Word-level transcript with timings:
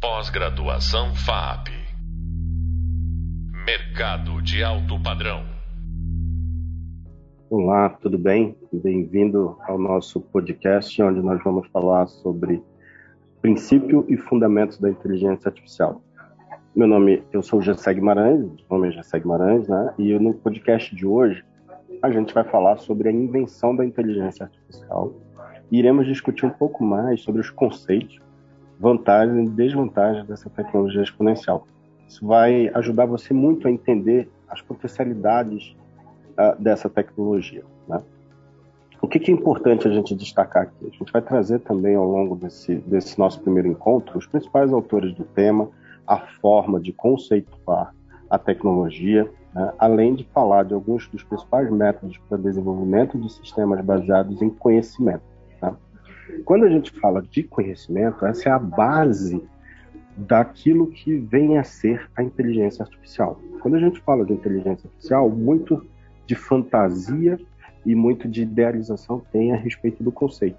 Pós-graduação 0.00 1.12
FAP. 1.12 1.70
Mercado 3.66 4.40
de 4.40 4.62
alto 4.62 5.02
padrão. 5.02 5.44
Olá, 7.50 7.88
tudo 7.88 8.16
bem? 8.16 8.56
Bem-vindo 8.72 9.56
ao 9.62 9.76
nosso 9.76 10.20
podcast, 10.20 11.02
onde 11.02 11.20
nós 11.20 11.42
vamos 11.42 11.66
falar 11.72 12.06
sobre 12.06 12.62
princípio 13.42 14.06
e 14.08 14.16
fundamentos 14.16 14.78
da 14.78 14.88
inteligência 14.88 15.48
artificial. 15.48 16.00
Meu 16.76 16.86
nome, 16.86 17.24
eu 17.32 17.42
sou 17.42 17.60
Gessé 17.60 17.92
Guimarães, 17.92 18.38
meu 18.38 18.56
nome 18.70 18.90
é 18.90 18.92
Gessé 18.92 19.18
Guimarães, 19.18 19.66
né? 19.66 19.94
E 19.98 20.16
no 20.16 20.32
podcast 20.32 20.94
de 20.94 21.04
hoje 21.04 21.44
a 22.00 22.08
gente 22.12 22.32
vai 22.32 22.44
falar 22.44 22.76
sobre 22.76 23.08
a 23.08 23.12
invenção 23.12 23.74
da 23.74 23.84
inteligência 23.84 24.44
artificial. 24.44 25.12
E 25.72 25.78
iremos 25.80 26.06
discutir 26.06 26.46
um 26.46 26.50
pouco 26.50 26.84
mais 26.84 27.20
sobre 27.20 27.40
os 27.40 27.50
conceitos, 27.50 28.27
vantagens 28.78 29.48
e 29.48 29.50
desvantagens 29.50 30.26
dessa 30.26 30.48
tecnologia 30.48 31.02
exponencial. 31.02 31.66
Isso 32.06 32.26
vai 32.26 32.70
ajudar 32.74 33.06
você 33.06 33.34
muito 33.34 33.68
a 33.68 33.70
entender 33.70 34.30
as 34.48 34.62
potencialidades 34.62 35.76
uh, 36.32 36.60
dessa 36.62 36.88
tecnologia. 36.88 37.64
Né? 37.86 38.00
O 39.00 39.06
que, 39.06 39.18
que, 39.18 39.30
é 39.30 39.34
importante 39.34 39.86
a 39.86 39.90
gente 39.90 40.14
destacar 40.14 40.64
aqui? 40.64 40.86
A 40.86 40.90
gente 40.90 41.12
vai 41.12 41.22
trazer 41.22 41.60
também 41.60 41.94
ao 41.94 42.06
longo 42.06 42.34
desse, 42.34 42.76
desse 42.76 43.18
nosso 43.18 43.40
primeiro 43.40 43.68
encontro 43.68 44.18
os 44.18 44.26
principais 44.26 44.72
autores 44.72 45.14
do 45.14 45.24
tema, 45.24 45.68
a 46.06 46.18
forma 46.40 46.80
de 46.80 46.92
conceituar 46.92 47.94
a 48.30 48.38
tecnologia, 48.38 49.30
né? 49.54 49.72
além 49.78 50.14
de 50.14 50.24
falar 50.32 50.64
de 50.64 50.74
alguns 50.74 51.06
dos 51.08 51.22
principais 51.22 51.70
métodos 51.70 52.18
para 52.28 52.38
desenvolvimento 52.38 53.18
de 53.18 53.30
sistemas 53.32 53.80
baseados 53.84 54.40
em 54.42 54.50
conhecimento. 54.50 55.22
Quando 56.44 56.64
a 56.64 56.68
gente 56.68 56.90
fala 57.00 57.22
de 57.22 57.42
conhecimento, 57.42 58.24
essa 58.24 58.48
é 58.48 58.52
a 58.52 58.58
base 58.58 59.42
daquilo 60.16 60.88
que 60.88 61.16
vem 61.16 61.58
a 61.58 61.64
ser 61.64 62.10
a 62.16 62.22
inteligência 62.22 62.82
artificial. 62.82 63.40
Quando 63.60 63.76
a 63.76 63.80
gente 63.80 64.00
fala 64.00 64.24
de 64.24 64.32
inteligência 64.32 64.88
artificial, 64.88 65.30
muito 65.30 65.86
de 66.26 66.34
fantasia 66.34 67.38
e 67.86 67.94
muito 67.94 68.28
de 68.28 68.42
idealização 68.42 69.22
tem 69.32 69.52
a 69.52 69.56
respeito 69.56 70.02
do 70.02 70.10
conceito. 70.10 70.58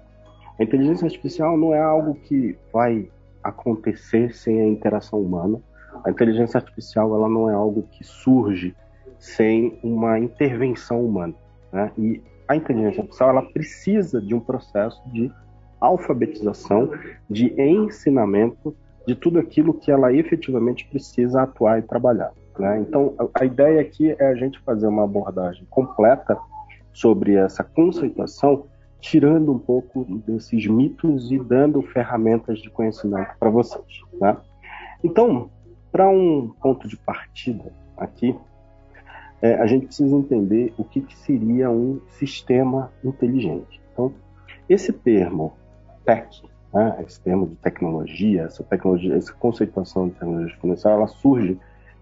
A 0.58 0.62
inteligência 0.62 1.06
artificial 1.06 1.56
não 1.56 1.74
é 1.74 1.80
algo 1.80 2.14
que 2.14 2.56
vai 2.72 3.08
acontecer 3.42 4.34
sem 4.34 4.60
a 4.60 4.66
interação 4.66 5.20
humana. 5.20 5.60
A 6.04 6.10
inteligência 6.10 6.58
artificial 6.58 7.14
ela 7.14 7.28
não 7.28 7.50
é 7.50 7.54
algo 7.54 7.82
que 7.90 8.04
surge 8.04 8.74
sem 9.18 9.78
uma 9.82 10.18
intervenção 10.18 11.04
humana. 11.04 11.34
Né? 11.72 11.92
E 11.96 12.22
a 12.48 12.56
inteligência 12.56 13.02
artificial 13.02 13.30
ela 13.30 13.42
precisa 13.42 14.20
de 14.20 14.34
um 14.34 14.40
processo 14.40 15.00
de 15.10 15.30
alfabetização, 15.80 16.90
de 17.28 17.54
ensinamento 17.60 18.74
de 19.06 19.14
tudo 19.14 19.38
aquilo 19.38 19.74
que 19.74 19.90
ela 19.90 20.12
efetivamente 20.12 20.86
precisa 20.86 21.42
atuar 21.42 21.78
e 21.78 21.82
trabalhar. 21.82 22.32
Né? 22.58 22.80
Então, 22.80 23.14
a 23.34 23.44
ideia 23.44 23.80
aqui 23.80 24.14
é 24.18 24.26
a 24.26 24.34
gente 24.34 24.60
fazer 24.60 24.86
uma 24.86 25.04
abordagem 25.04 25.66
completa 25.70 26.38
sobre 26.92 27.34
essa 27.34 27.64
conceituação 27.64 28.66
tirando 29.00 29.50
um 29.50 29.58
pouco 29.58 30.04
desses 30.26 30.66
mitos 30.66 31.32
e 31.32 31.38
dando 31.38 31.80
ferramentas 31.82 32.58
de 32.58 32.68
conhecimento 32.68 33.30
para 33.38 33.48
vocês. 33.48 34.02
Né? 34.20 34.36
Então, 35.02 35.50
para 35.90 36.08
um 36.08 36.48
ponto 36.60 36.86
de 36.86 36.96
partida 36.96 37.72
aqui, 37.96 38.36
é, 39.42 39.54
a 39.54 39.66
gente 39.66 39.86
precisa 39.86 40.14
entender 40.14 40.74
o 40.76 40.84
que, 40.84 41.00
que, 41.00 41.16
seria 41.16 41.70
um 41.70 42.00
sistema 42.10 42.92
inteligente. 43.02 43.80
Então, 43.92 44.12
esse 44.68 44.92
termo 44.92 45.54
tech, 46.04 46.42
né, 46.72 47.02
esse 47.06 47.20
termo 47.20 47.46
de 47.48 47.56
tecnologia, 47.56 48.42
essa 48.42 48.62
tecnologia, 48.62 49.14
essa 49.16 49.32
conceituação 49.32 50.08
de 50.08 50.14
tecnologia 50.14 50.54
exponencial, 50.54 50.94
ela 50.94 51.06
surge 51.06 51.58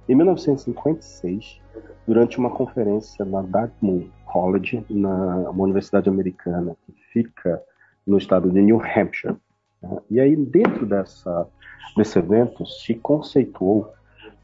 em 0.08 0.14
1956 0.14 1.60
durante 2.06 2.38
uma 2.38 2.50
conferência 2.50 3.24
na 3.24 3.42
Dartmouth 3.42 4.10
College, 4.24 4.84
na 4.88 5.50
uma 5.50 5.64
universidade 5.64 6.08
americana 6.08 6.76
que 6.86 6.92
fica 7.12 7.62
no 8.06 8.16
estado 8.16 8.50
de 8.50 8.60
New 8.60 8.80
Hampshire. 8.80 9.36
Né? 9.82 9.98
E 10.10 10.20
aí, 10.20 10.34
dentro 10.34 10.86
dessa, 10.86 11.46
desse 11.96 12.18
evento, 12.18 12.64
se 12.66 12.94
conceituou 12.94 13.92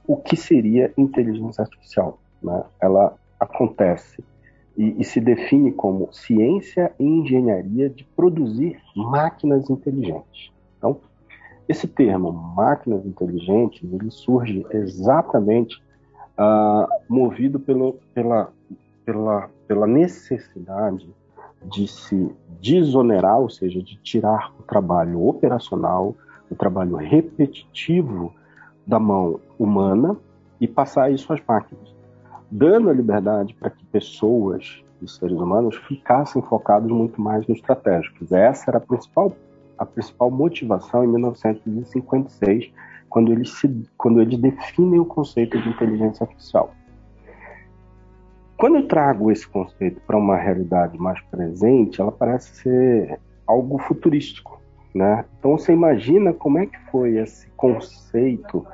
o 0.07 0.17
que 0.17 0.37
seria 0.37 0.93
inteligência 0.97 1.62
artificial. 1.62 2.19
Né? 2.43 2.62
Ela 2.81 3.15
acontece 3.41 4.23
e, 4.77 5.01
e, 5.01 5.05
se 5.05 5.21
define 5.21 5.71
como 5.73 6.12
ciência 6.12 6.93
e 6.99 7.05
engenharia 7.05 7.89
de 7.89 8.05
produzir 8.17 8.79
máquinas 8.95 9.71
inteligentes. 9.71 10.51
Então, 10.79 10.99
esse 11.69 11.87
termo, 11.87 12.33
máquinas 12.33 13.07
inteligentes, 13.07 13.91
ele 13.93 14.11
surge 14.11 14.67
exatamente 14.71 15.81
uh, 16.39 16.87
movido 17.09 17.59
pelo, 17.61 17.99
pela, 18.13 18.53
pela, 19.05 19.51
pela 19.67 19.87
necessidade 19.87 21.09
de 21.65 21.89
se 21.89 22.31
desonerar, 22.61 23.41
ou 23.41 23.49
seja, 23.49 23.83
de 23.83 23.97
tirar 23.97 24.53
o 24.59 24.63
trabalho 24.63 25.27
operacional, 25.27 26.15
o 26.51 26.55
trabalho 26.55 26.97
repetitivo 26.97 28.33
da 28.87 28.99
mão 28.99 29.41
humana 29.59 30.17
e 30.61 30.69
passar 30.69 31.11
isso 31.11 31.33
às 31.33 31.41
máquinas, 31.47 31.94
dando 32.56 32.88
a 32.88 32.92
liberdade 32.92 33.53
para 33.53 33.69
que 33.69 33.84
pessoas 33.87 34.81
e 35.03 35.10
seres 35.10 35.37
humanos 35.37 35.75
ficassem 35.88 36.41
focados 36.41 36.88
muito 36.88 37.20
mais 37.20 37.44
no 37.48 37.54
estratégico. 37.54 38.25
Essa 38.32 38.70
era 38.70 38.78
a 38.78 38.81
principal, 38.81 39.32
a 39.76 39.84
principal 39.84 40.31
motivação 40.31 41.03
em 41.03 41.09
1956, 41.09 42.70
quando 43.09 43.32
eles, 43.32 43.50
se, 43.59 43.88
quando 43.98 44.20
eles 44.20 44.38
definem 44.38 45.00
o 45.00 45.04
conceito 45.04 45.60
de 45.60 45.69
inteligência 45.69 46.22
artificial. 46.22 46.72
Quando 48.56 48.76
eu 48.76 48.86
trago 48.86 49.32
esse 49.32 49.48
conceito 49.48 50.00
para 50.06 50.16
uma 50.16 50.36
realidade 50.36 50.97
mais 50.97 51.21
presente, 51.22 52.00
ela 52.00 52.12
parece 52.12 52.54
ser 52.54 53.21
algo 53.48 53.78
futurístico, 53.78 54.60
né? 54.94 55.25
Então 55.41 55.59
você 55.59 55.72
imagina 55.72 56.32
como 56.32 56.59
é 56.59 56.66
que 56.66 56.78
foi 56.92 57.16
esse 57.16 57.48
conceito 57.56 58.65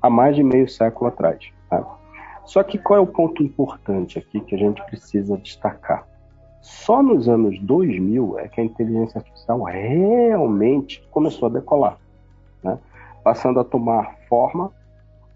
há 0.00 0.08
mais 0.08 0.36
de 0.36 0.42
meio 0.44 0.68
século 0.68 1.08
atrás. 1.08 1.52
Tá? 1.68 2.03
Só 2.44 2.62
que 2.62 2.78
qual 2.78 2.98
é 2.98 3.02
o 3.02 3.06
ponto 3.06 3.42
importante 3.42 4.18
aqui 4.18 4.40
que 4.40 4.54
a 4.54 4.58
gente 4.58 4.82
precisa 4.84 5.36
destacar? 5.36 6.06
Só 6.60 7.02
nos 7.02 7.28
anos 7.28 7.58
2000 7.60 8.38
é 8.38 8.48
que 8.48 8.60
a 8.60 8.64
inteligência 8.64 9.18
artificial 9.18 9.62
realmente 9.64 11.06
começou 11.10 11.48
a 11.48 11.52
decolar, 11.52 11.98
né? 12.62 12.78
passando 13.22 13.60
a 13.60 13.64
tomar 13.64 14.16
forma 14.28 14.70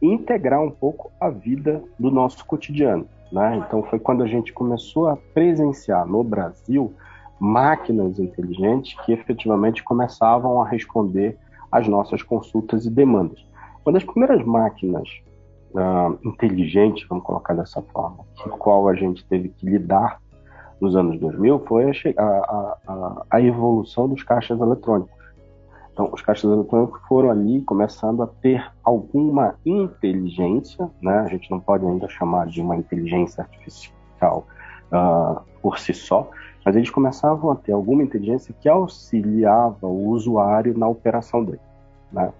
e 0.01 0.07
integrar 0.07 0.63
um 0.63 0.71
pouco 0.71 1.11
a 1.21 1.29
vida 1.29 1.83
do 1.99 2.11
nosso 2.11 2.45
cotidiano. 2.47 3.07
Né? 3.31 3.63
Então 3.67 3.83
foi 3.83 3.99
quando 3.99 4.23
a 4.23 4.27
gente 4.27 4.53
começou 4.53 5.09
a 5.09 5.17
presenciar 5.17 6.07
no 6.07 6.25
Brasil 6.25 6.95
máquinas 7.39 8.19
inteligentes 8.19 8.99
que 9.05 9.13
efetivamente 9.13 9.85
começavam 9.85 10.61
a 10.61 10.67
responder 10.67 11.39
às 11.71 11.87
nossas 11.87 12.23
consultas 12.23 12.87
e 12.87 12.91
demandas. 12.91 13.45
Uma 13.85 13.93
das 13.93 14.05
primeiras 14.05 14.45
máquinas 14.45 15.09
uh, 15.73 16.19
inteligentes, 16.25 17.07
vamos 17.09 17.25
colocar 17.25 17.55
dessa 17.55 17.83
forma, 17.83 18.25
com 18.43 18.55
a 18.55 18.59
qual 18.59 18.89
a 18.89 18.95
gente 18.95 19.25
teve 19.27 19.49
que 19.51 19.67
lidar 19.67 20.21
nos 20.81 20.95
anos 20.95 21.19
2000 21.19 21.65
foi 21.67 21.91
a, 22.17 22.23
a, 22.23 22.77
a, 22.87 23.23
a 23.31 23.41
evolução 23.41 24.09
dos 24.09 24.23
caixas 24.23 24.61
eletrônicos. 24.61 25.19
Então, 25.93 26.11
os 26.13 26.23
caixas 26.23 26.49
eletrônicos 26.49 27.01
foram 27.09 27.31
ali 27.31 27.61
começando 27.63 28.23
a 28.23 28.27
ter 28.29 28.65
alguma 28.85 29.57
inteligência, 29.67 30.89
né? 31.03 31.19
A 31.19 31.27
gente 31.27 31.51
não 31.51 31.59
pode 31.59 31.85
ainda 31.85 32.09
chamar 32.09 32.47
de 32.47 32.61
uma 32.61 32.77
inteligência 32.77 33.43
artificial 33.43 34.47
uh, 34.93 35.41
por 35.61 35.77
si 35.81 35.93
só, 35.93 36.31
mas 36.65 36.77
eles 36.77 36.89
começavam 36.89 37.51
a 37.51 37.57
ter 37.57 37.73
alguma 37.73 38.05
inteligência 38.05 38.55
que 38.61 38.69
auxiliava 38.69 39.89
o 39.89 40.11
usuário 40.11 40.79
na 40.79 40.87
operação 40.87 41.45
dele, 41.45 41.61
né? 42.13 42.33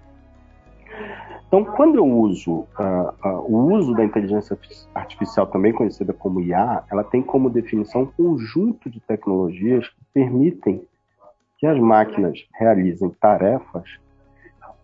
Então, 1.49 1.65
quando 1.65 1.95
eu 1.95 2.05
uso 2.05 2.51
uh, 2.51 3.27
uh, 3.27 3.51
o 3.51 3.73
uso 3.73 3.95
da 3.95 4.05
inteligência 4.05 4.55
artificial, 4.93 5.47
também 5.47 5.73
conhecida 5.73 6.13
como 6.13 6.39
IA, 6.39 6.83
ela 6.91 7.03
tem 7.03 7.23
como 7.23 7.49
definição 7.49 8.03
um 8.03 8.05
conjunto 8.05 8.87
de 8.87 8.99
tecnologias 8.99 9.89
que 9.89 10.05
permitem 10.13 10.85
que 11.57 11.65
as 11.65 11.79
máquinas 11.79 12.37
realizem 12.53 13.09
tarefas. 13.19 13.89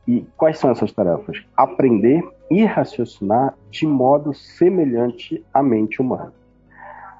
E 0.07 0.25
quais 0.35 0.57
são 0.57 0.71
essas 0.71 0.91
tarefas? 0.91 1.45
Aprender 1.55 2.27
e 2.49 2.65
raciocinar 2.65 3.55
de 3.69 3.85
modo 3.85 4.33
semelhante 4.33 5.45
à 5.53 5.61
mente 5.61 6.01
humana. 6.01 6.33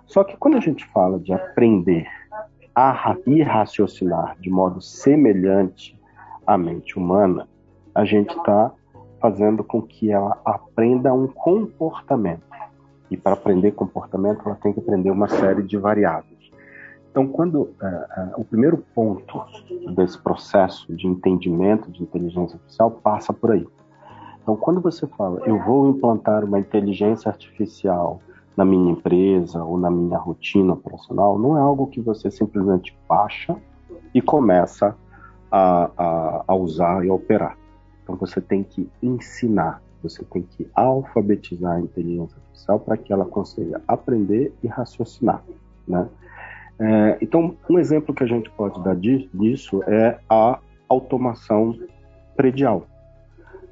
Só 0.07 0.23
que 0.23 0.35
quando 0.37 0.57
a 0.57 0.59
gente 0.59 0.83
fala 0.87 1.19
de 1.19 1.31
aprender 1.31 2.07
a, 2.73 3.15
e 3.27 3.43
raciocinar 3.43 4.37
de 4.39 4.49
modo 4.49 4.81
semelhante 4.81 5.95
à 6.47 6.57
mente 6.57 6.97
humana, 6.97 7.47
a 7.93 8.03
gente 8.03 8.35
está 8.35 8.71
fazendo 9.25 9.63
com 9.63 9.81
que 9.81 10.11
ela 10.11 10.39
aprenda 10.45 11.11
um 11.11 11.25
comportamento. 11.25 12.43
E 13.09 13.17
para 13.17 13.33
aprender 13.33 13.71
comportamento, 13.71 14.43
ela 14.45 14.53
tem 14.53 14.71
que 14.71 14.79
aprender 14.79 15.09
uma 15.09 15.27
série 15.27 15.63
de 15.63 15.77
variáveis. 15.77 16.51
Então, 17.09 17.27
quando 17.27 17.61
uh, 17.61 17.65
uh, 17.65 18.41
o 18.41 18.45
primeiro 18.45 18.77
ponto 18.93 19.43
desse 19.95 20.19
processo 20.19 20.93
de 20.95 21.07
entendimento 21.07 21.91
de 21.91 22.03
inteligência 22.03 22.55
artificial 22.57 22.91
passa 22.91 23.33
por 23.33 23.51
aí. 23.51 23.67
Então, 24.43 24.55
quando 24.55 24.79
você 24.79 25.07
fala, 25.07 25.41
eu 25.47 25.57
vou 25.63 25.89
implantar 25.89 26.43
uma 26.43 26.59
inteligência 26.59 27.27
artificial 27.27 28.21
na 28.55 28.63
minha 28.63 28.91
empresa 28.91 29.63
ou 29.63 29.75
na 29.79 29.89
minha 29.89 30.19
rotina 30.19 30.73
operacional, 30.73 31.39
não 31.39 31.57
é 31.57 31.61
algo 31.61 31.87
que 31.87 31.99
você 31.99 32.29
simplesmente 32.29 32.95
baixa 33.09 33.55
e 34.13 34.21
começa 34.21 34.95
a, 35.51 35.89
a, 35.97 36.43
a 36.47 36.55
usar 36.55 37.03
e 37.03 37.09
a 37.09 37.13
operar. 37.13 37.57
Então, 38.05 38.15
você 38.15 38.39
tem 38.39 38.63
que 38.63 38.87
ensinar, 39.01 39.81
você 40.03 40.23
tem 40.23 40.43
que 40.43 40.69
alfabetizar 40.75 41.77
a 41.77 41.79
inteligência 41.79 42.37
artificial 42.37 42.79
para 42.79 42.95
que 42.95 43.11
ela 43.11 43.25
consiga 43.25 43.81
aprender 43.87 44.53
e 44.61 44.67
raciocinar, 44.67 45.43
né? 45.87 46.07
É, 46.77 47.17
então, 47.19 47.57
um 47.67 47.79
exemplo 47.79 48.13
que 48.13 48.23
a 48.23 48.27
gente 48.27 48.49
pode 48.51 48.81
dar 48.83 48.95
disso 48.95 49.81
é 49.87 50.19
a 50.29 50.59
automação 50.87 51.77
predial. 52.35 52.85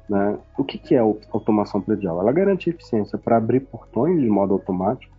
Né? 0.08 0.38
O 0.58 0.64
que, 0.64 0.78
que 0.78 0.94
é 0.94 0.98
a 0.98 1.02
automação 1.02 1.80
predial? 1.80 2.20
Ela 2.20 2.32
garante 2.32 2.70
eficiência 2.70 3.16
para 3.18 3.36
abrir 3.36 3.60
portões 3.60 4.20
de 4.20 4.28
modo 4.28 4.54
automático, 4.54 5.14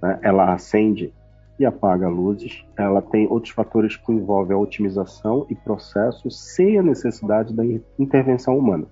né? 0.00 0.18
ela 0.22 0.52
acende 0.52 1.12
e 1.58 1.64
apaga 1.64 2.08
luzes, 2.08 2.64
ela 2.76 3.00
tem 3.00 3.26
outros 3.28 3.52
fatores 3.52 3.96
que 3.96 4.12
envolvem 4.12 4.56
a 4.56 4.60
otimização 4.60 5.46
e 5.48 5.54
processo 5.54 6.30
sem 6.30 6.78
a 6.78 6.82
necessidade 6.82 7.54
da 7.54 7.64
intervenção 7.98 8.58
humana. 8.58 8.86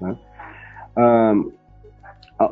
Né? 0.00 0.16
Ah, 0.96 1.34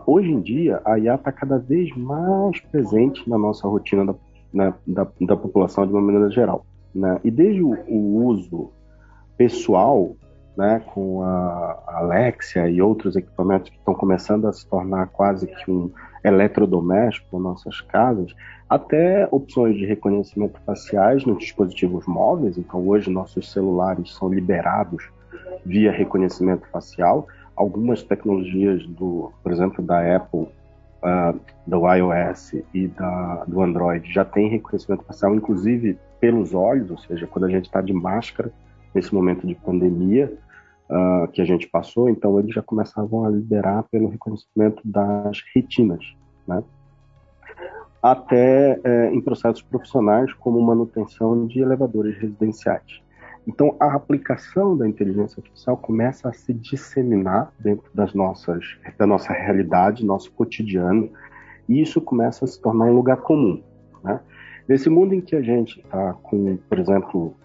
hoje 0.04 0.30
em 0.30 0.40
dia, 0.40 0.80
a 0.84 0.98
IA 0.98 1.14
está 1.14 1.30
cada 1.30 1.58
vez 1.58 1.96
mais 1.96 2.60
presente 2.60 3.28
na 3.28 3.38
nossa 3.38 3.68
rotina 3.68 4.04
da, 4.04 4.14
né, 4.52 4.74
da, 4.86 5.06
da, 5.20 5.36
população 5.36 5.86
de 5.86 5.92
uma 5.92 6.02
maneira 6.02 6.28
geral. 6.30 6.66
Né? 6.92 7.20
E 7.22 7.30
desde 7.30 7.62
o, 7.62 7.72
o 7.88 8.24
uso 8.24 8.70
pessoal 9.36 10.16
né, 10.56 10.82
com 10.86 11.22
a 11.22 11.82
Alexia 11.86 12.68
e 12.68 12.80
outros 12.80 13.14
equipamentos 13.14 13.68
que 13.68 13.76
estão 13.76 13.94
começando 13.94 14.46
a 14.46 14.52
se 14.52 14.66
tornar 14.66 15.06
quase 15.08 15.46
que 15.46 15.70
um 15.70 15.90
eletrodoméstico 16.24 17.36
em 17.36 17.42
nossas 17.42 17.80
casas, 17.80 18.34
até 18.68 19.28
opções 19.30 19.76
de 19.76 19.86
reconhecimento 19.86 20.60
faciais 20.66 21.24
nos 21.24 21.38
dispositivos 21.38 22.06
móveis. 22.06 22.58
Então, 22.58 22.86
hoje, 22.86 23.10
nossos 23.10 23.52
celulares 23.52 24.12
são 24.14 24.28
liberados 24.28 25.08
via 25.64 25.92
reconhecimento 25.92 26.66
facial. 26.68 27.28
Algumas 27.54 28.02
tecnologias, 28.02 28.84
do, 28.86 29.32
por 29.42 29.52
exemplo, 29.52 29.84
da 29.84 30.16
Apple, 30.16 30.48
uh, 31.02 31.38
do 31.66 31.92
iOS 31.94 32.54
e 32.74 32.88
da, 32.88 33.44
do 33.46 33.62
Android, 33.62 34.12
já 34.12 34.24
têm 34.24 34.48
reconhecimento 34.48 35.04
facial, 35.04 35.34
inclusive 35.34 35.98
pelos 36.20 36.54
olhos, 36.54 36.90
ou 36.90 36.98
seja, 36.98 37.26
quando 37.26 37.44
a 37.44 37.50
gente 37.50 37.66
está 37.66 37.80
de 37.80 37.92
máscara 37.92 38.50
nesse 38.94 39.14
momento 39.14 39.46
de 39.46 39.54
pandemia, 39.54 40.32
uh, 40.90 41.28
que 41.28 41.40
a 41.40 41.44
gente 41.44 41.68
passou, 41.68 42.08
então 42.08 42.38
eles 42.38 42.54
já 42.54 42.62
começavam 42.62 43.24
a 43.24 43.30
liberar 43.30 43.84
pelo 43.84 44.08
reconhecimento 44.08 44.80
das 44.84 45.42
retinas, 45.54 46.04
né? 46.46 46.62
até 48.02 48.78
é, 48.84 49.10
em 49.12 49.20
processos 49.20 49.62
profissionais 49.62 50.32
como 50.34 50.60
manutenção 50.60 51.46
de 51.46 51.60
elevadores 51.60 52.16
residenciais. 52.16 53.02
Então, 53.46 53.76
a 53.78 53.94
aplicação 53.94 54.76
da 54.76 54.88
inteligência 54.88 55.40
artificial 55.40 55.76
começa 55.76 56.28
a 56.28 56.32
se 56.32 56.52
disseminar 56.52 57.52
dentro 57.58 57.88
das 57.94 58.12
nossas, 58.12 58.76
da 58.98 59.06
nossa 59.06 59.32
realidade, 59.32 60.04
nosso 60.04 60.32
cotidiano, 60.32 61.10
e 61.68 61.80
isso 61.80 62.00
começa 62.00 62.44
a 62.44 62.48
se 62.48 62.60
tornar 62.60 62.86
um 62.86 62.94
lugar 62.94 63.18
comum. 63.18 63.62
Né? 64.02 64.20
Nesse 64.68 64.90
mundo 64.90 65.14
em 65.14 65.20
que 65.20 65.36
a 65.36 65.42
gente 65.42 65.80
está 65.80 66.14
com, 66.14 66.56
por 66.68 66.78
exemplo, 66.78 67.36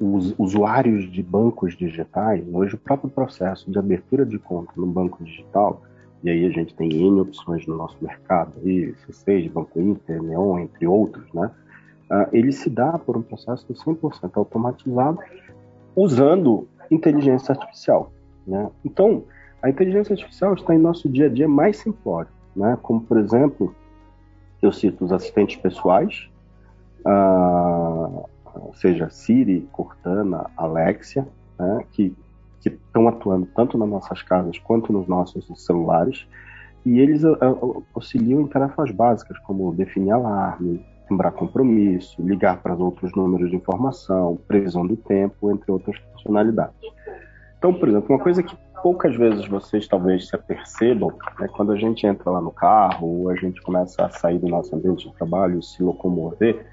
os 0.00 0.34
usuários 0.38 1.10
de 1.10 1.22
bancos 1.22 1.76
digitais, 1.76 2.44
hoje 2.52 2.74
o 2.74 2.78
próprio 2.78 3.10
processo 3.10 3.70
de 3.70 3.78
abertura 3.78 4.24
de 4.24 4.38
conta 4.38 4.72
no 4.76 4.86
banco 4.86 5.22
digital, 5.22 5.82
e 6.22 6.30
aí 6.30 6.46
a 6.46 6.50
gente 6.50 6.74
tem 6.74 6.90
N 6.92 7.20
opções 7.20 7.66
no 7.66 7.76
nosso 7.76 7.96
mercado, 8.00 8.52
aí, 8.64 8.94
C6, 9.06 9.50
Banco 9.50 9.80
Inter, 9.80 10.22
Neon, 10.22 10.58
entre 10.60 10.86
outros, 10.86 11.24
né? 11.32 11.50
Uh, 12.10 12.28
ele 12.32 12.52
se 12.52 12.68
dá 12.68 12.98
por 12.98 13.16
um 13.16 13.22
processo 13.22 13.66
100% 13.72 14.30
automatizado 14.34 15.18
usando 15.96 16.68
inteligência 16.90 17.52
artificial. 17.52 18.12
Né? 18.46 18.70
Então, 18.84 19.24
a 19.62 19.70
inteligência 19.70 20.12
artificial 20.12 20.54
está 20.54 20.74
em 20.74 20.78
nosso 20.78 21.08
dia 21.08 21.26
a 21.26 21.28
dia 21.28 21.48
mais 21.48 21.78
simplório, 21.78 22.30
né? 22.54 22.78
como, 22.82 23.00
por 23.00 23.18
exemplo, 23.18 23.74
eu 24.60 24.72
cito 24.72 25.04
os 25.04 25.12
assistentes 25.12 25.56
pessoais, 25.56 26.28
uh, 27.06 28.28
seja 28.74 29.10
Siri, 29.10 29.68
Cortana, 29.72 30.50
Alexia, 30.56 31.26
né, 31.58 31.84
que 31.92 32.14
estão 32.64 33.08
atuando 33.08 33.46
tanto 33.54 33.76
nas 33.76 33.88
nossas 33.88 34.22
casas 34.22 34.58
quanto 34.58 34.92
nos 34.92 35.06
nossos 35.08 35.46
celulares, 35.64 36.26
e 36.84 36.98
eles 36.98 37.22
uh, 37.24 37.84
auxiliam 37.94 38.40
em 38.40 38.46
tarefas 38.46 38.90
básicas, 38.90 39.38
como 39.40 39.74
definir 39.74 40.12
alarme, 40.12 40.84
lembrar 41.08 41.32
compromisso, 41.32 42.20
ligar 42.22 42.60
para 42.62 42.74
outros 42.74 43.14
números 43.14 43.50
de 43.50 43.56
informação, 43.56 44.38
previsão 44.48 44.86
do 44.86 44.96
tempo, 44.96 45.50
entre 45.50 45.70
outras 45.70 45.96
funcionalidades. 45.98 46.74
Então, 47.58 47.72
por 47.74 47.88
exemplo, 47.88 48.08
uma 48.10 48.18
coisa 48.18 48.42
que 48.42 48.56
poucas 48.82 49.14
vezes 49.16 49.46
vocês 49.46 49.86
talvez 49.86 50.28
se 50.28 50.34
apercebam 50.34 51.12
é 51.40 51.46
quando 51.46 51.70
a 51.70 51.76
gente 51.76 52.04
entra 52.04 52.30
lá 52.30 52.40
no 52.40 52.50
carro 52.50 53.06
ou 53.06 53.30
a 53.30 53.36
gente 53.36 53.62
começa 53.62 54.04
a 54.04 54.10
sair 54.10 54.38
do 54.38 54.48
nosso 54.48 54.74
ambiente 54.74 55.08
de 55.08 55.14
trabalho 55.14 55.60
e 55.60 55.62
se 55.62 55.80
locomover, 55.82 56.66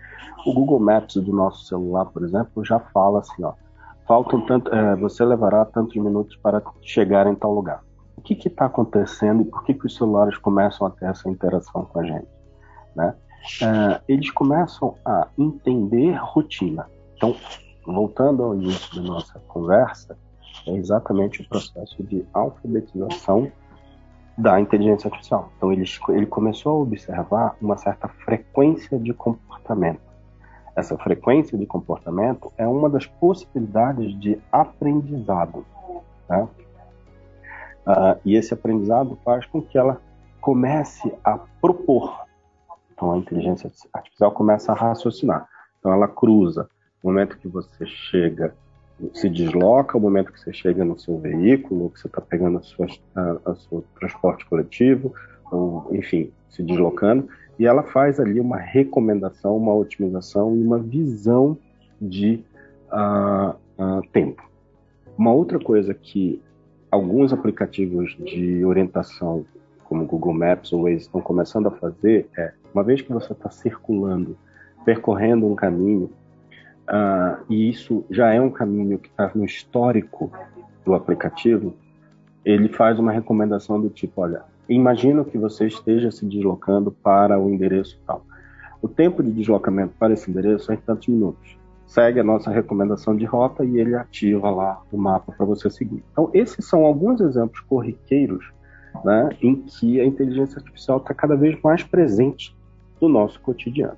o 0.46 0.54
Google 0.54 0.80
Maps 0.80 1.16
do 1.16 1.34
nosso 1.34 1.66
celular, 1.66 2.06
por 2.06 2.24
exemplo, 2.24 2.64
já 2.64 2.80
fala 2.80 3.20
assim, 3.20 3.44
ó, 3.44 3.54
faltam 4.08 4.42
tanto, 4.42 4.74
é, 4.74 4.96
você 4.96 5.24
levará 5.24 5.64
tantos 5.66 5.96
minutos 5.96 6.36
para 6.38 6.62
chegar 6.82 7.28
em 7.28 7.36
tal 7.36 7.54
lugar. 7.54 7.84
O 8.18 8.22
que 8.22 8.34
está 8.34 8.66
acontecendo 8.66 9.44
e 9.44 9.46
por 9.46 9.64
que, 9.64 9.74
que 9.74 9.86
os 9.86 9.96
celulares 9.96 10.38
começam 10.38 10.88
a 10.88 10.90
ter 10.90 11.06
essa 11.06 11.30
interação 11.30 11.86
com 11.86 12.00
a 12.00 12.04
gente? 12.04 12.28
Né? 12.96 13.14
É, 13.62 14.02
eles 14.08 14.32
começam 14.32 14.96
a 15.06 15.28
entender 15.38 16.14
rotina. 16.16 16.88
Então, 17.16 17.36
voltando 17.86 18.44
ao 18.44 18.56
início 18.56 18.96
da 18.96 19.08
nossa 19.08 19.40
conversa, 19.48 20.18
é 20.68 20.76
exatamente 20.76 21.42
o 21.42 21.48
processo 21.48 22.04
de 22.04 22.26
alfabetização 22.34 23.52
da 24.38 24.60
inteligência 24.60 25.08
artificial. 25.08 25.52
Então, 25.58 25.72
ele, 25.72 25.86
ele 26.10 26.26
começou 26.26 26.74
a 26.74 26.80
observar 26.80 27.56
uma 27.62 27.78
certa 27.78 28.08
frequência 28.08 28.98
de 28.98 29.14
comportamento 29.14 30.09
essa 30.76 30.98
frequência 30.98 31.58
de 31.58 31.66
comportamento 31.66 32.52
é 32.58 32.68
uma 32.68 32.90
das 32.90 33.06
possibilidades 33.06 34.18
de 34.20 34.40
aprendizado. 34.52 35.66
Né? 36.30 36.48
Uh, 37.88 38.20
e 38.24 38.36
esse 38.36 38.54
aprendizado 38.54 39.18
faz 39.24 39.46
com 39.46 39.62
que 39.62 39.78
ela 39.78 40.02
comece 40.40 41.14
a 41.24 41.38
propor. 41.62 42.26
Então, 42.94 43.12
a 43.12 43.18
inteligência 43.18 43.72
artificial 43.94 44.32
começa 44.32 44.72
a 44.72 44.76
raciocinar. 44.76 45.48
Então, 45.80 45.94
ela 45.94 46.08
cruza 46.08 46.70
o 47.02 47.08
momento 47.08 47.38
que 47.38 47.48
você 47.48 47.86
chega, 47.86 48.54
se 49.14 49.30
desloca, 49.30 49.98
o 49.98 50.02
momento 50.02 50.32
que 50.32 50.40
você 50.40 50.52
chega 50.52 50.84
no 50.84 51.00
seu 51.00 51.18
veículo, 51.18 51.90
que 51.90 52.00
você 52.00 52.08
está 52.08 52.22
pegando 52.22 52.60
o 52.60 53.56
seu 53.56 53.84
transporte 53.98 54.46
coletivo, 54.46 55.14
ou, 55.52 55.88
enfim, 55.92 56.32
se 56.50 56.64
deslocando, 56.64 57.28
e 57.58 57.66
ela 57.66 57.84
faz 57.84 58.20
ali 58.20 58.40
uma 58.40 58.58
recomendação, 58.58 59.58
uma 59.58 59.74
otimização 59.74 60.56
e 60.56 60.64
uma 60.64 60.80
visão 60.80 61.58
de 62.02 62.44
uh, 62.92 63.50
uh, 63.50 64.02
tempo. 64.14 64.50
Uma 65.18 65.34
outra 65.34 65.60
coisa 65.60 65.94
que 65.94 66.42
alguns 66.90 67.34
aplicativos 67.34 68.16
de 68.18 68.64
orientação, 68.64 69.46
como 69.84 70.06
Google 70.06 70.34
Maps 70.34 70.72
ou 70.72 70.84
Waze, 70.84 71.02
estão 71.02 71.22
começando 71.22 71.68
a 71.68 71.72
fazer 71.72 72.28
é, 72.38 72.54
uma 72.74 72.84
vez 72.84 73.02
que 73.02 73.12
você 73.12 73.34
está 73.34 73.50
circulando, 73.50 74.38
percorrendo 74.86 75.46
um 75.46 75.56
caminho, 75.56 76.10
uh, 76.88 77.44
e 77.50 77.70
isso 77.70 78.06
já 78.10 78.34
é 78.34 78.40
um 78.40 78.50
caminho 78.50 78.98
que 78.98 79.10
está 79.10 79.30
no 79.36 79.44
histórico 79.44 80.32
do 80.86 80.94
aplicativo, 80.94 81.76
ele 82.46 82.70
faz 82.70 82.98
uma 82.98 83.12
recomendação 83.12 83.80
do 83.80 83.90
tipo, 83.90 84.22
olha, 84.22 84.44
Imagino 84.70 85.26
que 85.26 85.36
você 85.36 85.66
esteja 85.66 86.12
se 86.12 86.24
deslocando 86.28 86.92
para 86.92 87.40
o 87.40 87.50
endereço 87.50 88.00
tal. 88.06 88.24
O 88.80 88.88
tempo 88.88 89.24
de 89.24 89.32
deslocamento 89.32 89.96
para 89.98 90.14
esse 90.14 90.30
endereço 90.30 90.72
é 90.72 90.76
em 90.76 90.78
tantos 90.78 91.08
minutos. 91.08 91.58
Segue 91.88 92.20
a 92.20 92.24
nossa 92.24 92.52
recomendação 92.52 93.16
de 93.16 93.26
rota 93.26 93.66
e 93.66 93.80
ele 93.80 93.96
ativa 93.96 94.52
lá 94.52 94.80
o 94.92 94.98
mapa 94.98 95.32
para 95.32 95.44
você 95.44 95.72
seguir. 95.72 96.04
Então, 96.12 96.30
esses 96.36 96.64
são 96.66 96.86
alguns 96.86 97.20
exemplos 97.20 97.60
corriqueiros 97.62 98.54
né, 99.04 99.30
em 99.42 99.56
que 99.56 100.00
a 100.00 100.06
inteligência 100.06 100.60
artificial 100.60 100.98
está 100.98 101.16
cada 101.16 101.36
vez 101.36 101.60
mais 101.64 101.82
presente 101.82 102.56
no 103.02 103.10
nosso 103.10 103.42
cotidiano. 103.42 103.98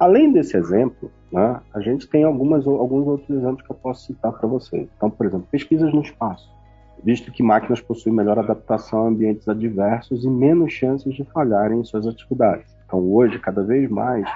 Além 0.00 0.32
desse 0.32 0.56
exemplo, 0.56 1.12
né, 1.30 1.60
a 1.72 1.80
gente 1.80 2.08
tem 2.08 2.24
algumas, 2.24 2.66
alguns 2.66 3.06
outros 3.06 3.30
exemplos 3.30 3.64
que 3.64 3.70
eu 3.70 3.76
posso 3.76 4.06
citar 4.06 4.32
para 4.32 4.48
vocês. 4.48 4.88
Então, 4.96 5.08
por 5.08 5.26
exemplo, 5.26 5.46
pesquisas 5.48 5.94
no 5.94 6.00
espaço 6.00 6.55
visto 7.02 7.30
que 7.30 7.42
máquinas 7.42 7.80
possuem 7.80 8.14
melhor 8.14 8.38
adaptação 8.38 9.04
a 9.04 9.08
ambientes 9.08 9.48
adversos 9.48 10.24
e 10.24 10.28
menos 10.28 10.72
chances 10.72 11.14
de 11.14 11.24
falharem 11.24 11.80
em 11.80 11.84
suas 11.84 12.06
atividades. 12.06 12.74
Então, 12.86 13.00
hoje, 13.00 13.38
cada 13.38 13.62
vez 13.62 13.88
mais, 13.90 14.26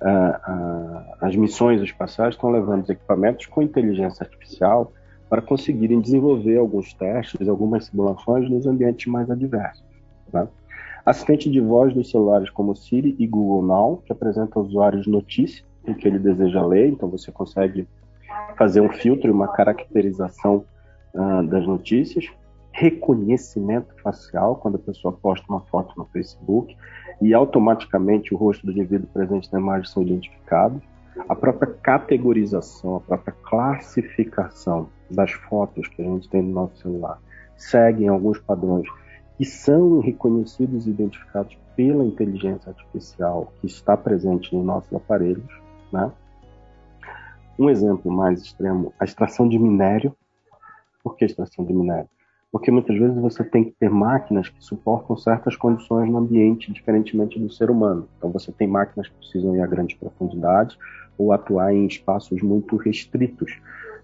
uh, 0.00 0.52
uh, 0.52 1.02
as 1.20 1.36
missões 1.36 1.80
espaciais 1.82 2.34
estão 2.34 2.50
levando 2.50 2.88
equipamentos 2.90 3.46
com 3.46 3.62
inteligência 3.62 4.24
artificial 4.24 4.92
para 5.28 5.40
conseguirem 5.40 6.00
desenvolver 6.00 6.56
alguns 6.56 6.92
testes, 6.92 7.48
algumas 7.48 7.86
simulações 7.86 8.50
nos 8.50 8.66
ambientes 8.66 9.06
mais 9.06 9.30
adversos. 9.30 9.84
Né? 10.32 10.48
Assistente 11.06 11.50
de 11.50 11.60
voz 11.60 11.94
dos 11.94 12.10
celulares 12.10 12.50
como 12.50 12.74
Siri 12.74 13.14
e 13.18 13.26
Google 13.26 13.62
Now, 13.62 14.02
que 14.04 14.12
apresenta 14.12 14.58
ao 14.58 14.64
usuário 14.64 15.02
notícias 15.06 15.64
o 15.86 15.94
que 15.94 16.06
ele 16.06 16.18
deseja 16.18 16.64
ler, 16.64 16.88
então 16.88 17.08
você 17.08 17.32
consegue 17.32 17.86
fazer 18.56 18.80
um 18.80 18.90
filtro 18.90 19.28
e 19.28 19.30
uma 19.30 19.48
caracterização 19.48 20.64
uh, 21.14 21.42
das 21.46 21.66
notícias, 21.66 22.26
reconhecimento 22.72 23.94
facial, 24.02 24.56
quando 24.56 24.76
a 24.76 24.78
pessoa 24.78 25.12
posta 25.12 25.44
uma 25.48 25.60
foto 25.60 25.92
no 25.96 26.04
Facebook 26.06 26.76
e 27.20 27.34
automaticamente 27.34 28.34
o 28.34 28.36
rosto 28.36 28.64
do 28.64 28.72
indivíduo 28.72 29.08
presente 29.12 29.52
na 29.52 29.58
imagem 29.58 29.86
são 29.86 30.02
identificados, 30.02 30.82
a 31.28 31.34
própria 31.34 31.72
categorização, 31.82 32.96
a 32.96 33.00
própria 33.00 33.34
classificação 33.42 34.88
das 35.10 35.32
fotos 35.32 35.88
que 35.88 36.00
a 36.00 36.04
gente 36.04 36.28
tem 36.28 36.42
no 36.42 36.52
nosso 36.52 36.76
celular 36.78 37.18
seguem 37.56 38.08
alguns 38.08 38.38
padrões 38.38 38.88
que 39.36 39.44
são 39.44 40.00
reconhecidos 40.00 40.86
e 40.86 40.90
identificados 40.90 41.56
pela 41.76 42.04
inteligência 42.04 42.70
artificial 42.70 43.52
que 43.60 43.66
está 43.66 43.96
presente 43.96 44.54
nos 44.54 44.64
nossos 44.64 44.92
aparelhos. 44.92 45.50
Né? 45.92 46.10
Um 47.58 47.68
exemplo 47.68 48.10
mais 48.10 48.42
extremo, 48.42 48.92
a 48.98 49.04
extração 49.04 49.48
de 49.48 49.58
minério. 49.58 50.14
Por 51.02 51.16
que 51.16 51.24
extração 51.24 51.64
de 51.64 51.72
minério? 51.72 52.08
Porque 52.52 52.70
muitas 52.70 52.98
vezes 52.98 53.16
você 53.16 53.44
tem 53.44 53.64
que 53.64 53.70
ter 53.72 53.88
máquinas 53.88 54.48
que 54.48 54.62
suportam 54.64 55.16
certas 55.16 55.54
condições 55.54 56.10
no 56.10 56.18
ambiente, 56.18 56.72
diferentemente 56.72 57.38
do 57.38 57.50
ser 57.50 57.70
humano. 57.70 58.08
Então 58.18 58.30
você 58.30 58.50
tem 58.50 58.66
máquinas 58.66 59.08
que 59.08 59.14
precisam 59.14 59.54
ir 59.54 59.60
a 59.60 59.66
grandes 59.66 59.96
profundidades 59.96 60.76
ou 61.16 61.32
atuar 61.32 61.72
em 61.72 61.86
espaços 61.86 62.42
muito 62.42 62.76
restritos, 62.76 63.52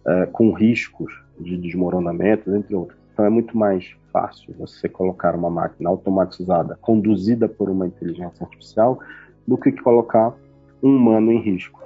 uh, 0.06 0.30
com 0.30 0.52
riscos 0.52 1.12
de 1.40 1.56
desmoronamento, 1.56 2.54
entre 2.54 2.74
outros. 2.74 2.98
Então 3.12 3.24
é 3.24 3.30
muito 3.30 3.56
mais 3.56 3.96
fácil 4.12 4.54
você 4.58 4.88
colocar 4.88 5.34
uma 5.34 5.50
máquina 5.50 5.88
automatizada, 5.88 6.78
conduzida 6.80 7.48
por 7.48 7.68
uma 7.68 7.86
inteligência 7.86 8.44
artificial, 8.44 9.00
do 9.46 9.56
que 9.56 9.72
colocar 9.72 10.34
um 10.82 10.96
humano 10.96 11.32
em 11.32 11.40
risco. 11.40 11.82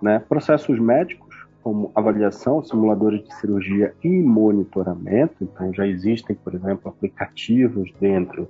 Né? 0.00 0.20
Processos 0.20 0.78
médicos, 0.78 1.27
como 1.62 1.90
avaliação, 1.94 2.62
simuladores 2.62 3.24
de 3.24 3.34
cirurgia 3.34 3.94
e 4.02 4.08
monitoramento, 4.08 5.34
então 5.42 5.72
já 5.74 5.86
existem, 5.86 6.34
por 6.36 6.54
exemplo, 6.54 6.88
aplicativos 6.88 7.92
dentro 8.00 8.48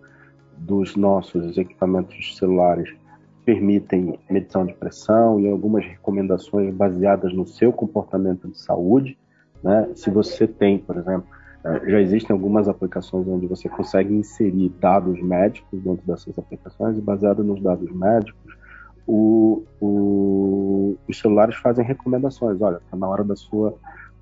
dos 0.57 0.97
nossos 0.97 1.57
equipamentos 1.57 2.37
celulares 2.37 2.91
que 2.91 2.99
permitem 3.45 4.19
medição 4.29 4.67
de 4.67 4.75
pressão 4.75 5.41
e 5.41 5.49
algumas 5.49 5.85
recomendações 5.85 6.75
baseadas 6.75 7.33
no 7.33 7.47
seu 7.47 7.73
comportamento 7.73 8.49
de 8.49 8.59
saúde. 8.59 9.17
Né? 9.63 9.89
Se 9.95 10.11
você 10.11 10.47
tem, 10.47 10.79
por 10.79 10.97
exemplo, 10.97 11.27
é, 11.65 11.91
já 11.91 12.01
existem 12.01 12.35
algumas 12.35 12.69
aplicações 12.69 13.27
onde 13.27 13.47
você 13.47 13.69
consegue 13.69 14.15
inserir 14.15 14.69
dados 14.81 15.21
médicos 15.23 15.81
dentro 15.83 16.07
dessas 16.07 16.39
aplicações 16.39 16.99
e 16.99 17.01
baseado 17.01 17.43
nos 17.43 17.61
dados 17.61 17.91
médicos, 17.91 18.58
o, 19.09 19.65
o, 19.81 20.97
os 21.09 21.19
celulares 21.19 21.57
fazem 21.57 21.85
recomendações. 21.85 22.61
Olha, 22.61 22.77
está 22.77 22.95
na 22.95 23.09
hora 23.09 23.25
da 23.25 23.35
sua 23.35 23.75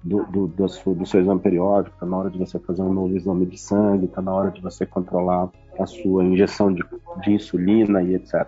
do, 0.03 0.25
do, 0.27 0.47
do, 0.47 0.69
seu, 0.69 0.95
do 0.95 1.05
seu 1.05 1.21
exame 1.21 1.41
periódico, 1.41 1.93
está 1.97 2.07
na 2.07 2.17
hora 2.17 2.31
de 2.31 2.39
você 2.39 2.61
fazer 2.61 2.83
um 2.83 2.93
novo 2.93 3.17
exame 3.17 3.45
de 3.45 3.59
sangue, 3.59 4.05
está 4.05 4.23
na 4.23 4.33
hora 4.33 4.53
de 4.53 4.63
você 4.63 4.87
controlar 4.87 5.51
a 5.77 5.87
sua 5.87 6.23
injeção 6.23 6.73
de, 6.73 6.85
de 7.25 7.33
insulina 7.33 8.01
e 8.01 8.15
etc. 8.15 8.47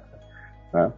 Né? 0.73 0.93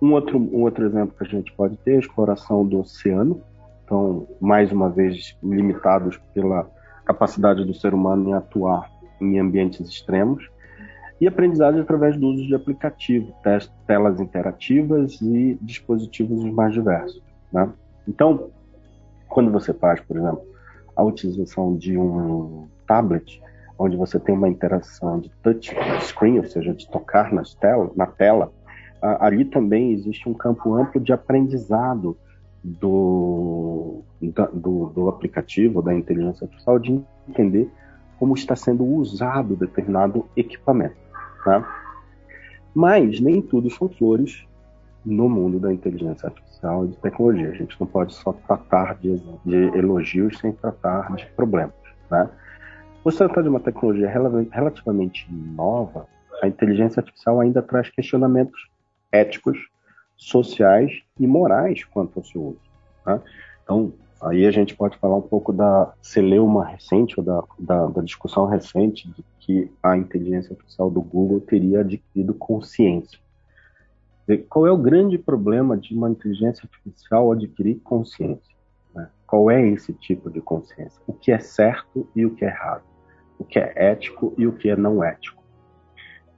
Um, 0.00 0.12
outro, 0.12 0.38
um 0.38 0.62
outro 0.62 0.86
exemplo 0.86 1.14
que 1.16 1.24
a 1.24 1.28
gente 1.28 1.52
pode 1.52 1.76
ter 1.76 1.92
é 1.92 1.96
a 1.96 2.00
exploração 2.00 2.64
do 2.64 2.80
oceano. 2.80 3.42
Então, 3.84 4.26
mais 4.40 4.72
uma 4.72 4.88
vez, 4.88 5.36
limitados 5.42 6.18
pela 6.32 6.66
capacidade 7.04 7.62
do 7.66 7.74
ser 7.74 7.92
humano 7.92 8.30
em 8.30 8.32
atuar 8.32 8.90
em 9.20 9.38
ambientes 9.38 9.86
extremos, 9.86 10.48
e 11.20 11.28
aprendizagem 11.28 11.80
através 11.80 12.16
do 12.16 12.28
uso 12.28 12.46
de 12.46 12.54
aplicativos, 12.54 13.34
telas 13.86 14.20
interativas 14.20 15.20
e 15.20 15.58
dispositivos 15.60 16.42
mais 16.52 16.72
diversos. 16.72 17.22
Né? 17.52 17.68
Então, 18.08 18.50
quando 19.28 19.50
você 19.50 19.74
faz, 19.74 20.00
por 20.00 20.16
exemplo, 20.16 20.42
a 20.96 21.04
utilização 21.04 21.76
de 21.76 21.96
um 21.96 22.66
tablet, 22.86 23.40
onde 23.78 23.96
você 23.96 24.18
tem 24.18 24.34
uma 24.34 24.48
interação 24.48 25.20
de 25.20 25.30
touch 25.42 25.74
screen, 26.00 26.38
ou 26.38 26.44
seja, 26.44 26.72
de 26.74 26.88
tocar 26.88 27.32
nas 27.32 27.56
na 27.96 28.06
tela, 28.06 28.52
ali 29.00 29.44
também 29.44 29.92
existe 29.92 30.28
um 30.28 30.34
campo 30.34 30.74
amplo 30.74 31.00
de 31.00 31.12
aprendizado 31.12 32.16
do, 32.62 34.02
do, 34.20 34.86
do 34.88 35.08
aplicativo, 35.08 35.80
da 35.80 35.94
inteligência 35.94 36.44
artificial, 36.44 36.78
de 36.78 37.00
entender 37.28 37.70
como 38.18 38.34
está 38.34 38.54
sendo 38.54 38.84
usado 38.84 39.56
determinado 39.56 40.26
equipamento. 40.36 41.09
Tá? 41.44 41.66
Mas 42.74 43.20
nem 43.20 43.40
tudo 43.40 43.70
são 43.70 43.88
flores 43.88 44.46
no 45.04 45.28
mundo 45.28 45.58
da 45.58 45.72
inteligência 45.72 46.28
artificial 46.28 46.84
e 46.84 46.88
de 46.88 46.96
tecnologia. 46.98 47.50
A 47.50 47.54
gente 47.54 47.78
não 47.80 47.86
pode 47.86 48.14
só 48.14 48.32
tratar 48.32 48.96
de, 48.96 49.20
de 49.44 49.78
elogios 49.78 50.38
sem 50.38 50.52
tratar 50.52 51.14
de 51.16 51.26
problemas. 51.26 51.74
Né? 52.10 52.28
Por 53.02 53.12
se 53.12 53.18
tratar 53.18 53.42
de 53.42 53.48
uma 53.48 53.60
tecnologia 53.60 54.08
relativamente 54.52 55.26
nova, 55.32 56.06
a 56.42 56.46
inteligência 56.46 57.00
artificial 57.00 57.40
ainda 57.40 57.62
traz 57.62 57.88
questionamentos 57.90 58.70
éticos 59.10 59.58
sociais 60.16 61.02
e 61.18 61.26
morais 61.26 61.84
quanto 61.84 62.18
ao 62.18 62.24
seu 62.24 62.42
uso. 62.42 62.70
Tá? 63.04 63.20
Então, 63.64 63.92
aí 64.22 64.46
a 64.46 64.50
gente 64.50 64.74
pode 64.74 64.98
falar 64.98 65.16
um 65.16 65.22
pouco 65.22 65.52
da 65.52 65.92
celeuma 66.02 66.64
recente, 66.64 67.18
ou 67.18 67.24
da, 67.24 67.42
da, 67.58 67.86
da, 67.86 68.02
discussão 68.02 68.46
recente 68.46 69.08
de 69.08 69.24
que 69.38 69.70
a 69.82 69.96
inteligência 69.96 70.52
artificial 70.52 70.90
do 70.90 71.00
Google 71.00 71.40
teria 71.40 71.80
adquirido 71.80 72.34
consciência. 72.34 73.18
Qual 74.48 74.66
é 74.66 74.70
o 74.70 74.76
grande 74.76 75.18
problema 75.18 75.76
de 75.76 75.94
uma 75.94 76.10
inteligência 76.10 76.68
artificial 76.70 77.32
adquirir 77.32 77.80
consciência? 77.80 78.54
Né? 78.94 79.08
Qual 79.26 79.50
é 79.50 79.66
esse 79.66 79.92
tipo 79.92 80.30
de 80.30 80.40
consciência? 80.40 81.00
O 81.06 81.12
que 81.12 81.32
é 81.32 81.38
certo 81.38 82.08
e 82.14 82.24
o 82.24 82.34
que 82.34 82.44
é 82.44 82.48
errado? 82.48 82.84
O 83.38 83.44
que 83.44 83.58
é 83.58 83.72
ético 83.74 84.34
e 84.38 84.46
o 84.46 84.52
que 84.52 84.68
é 84.68 84.76
não 84.76 85.02
ético? 85.02 85.39